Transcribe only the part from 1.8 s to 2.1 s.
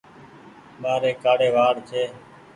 ڇي۔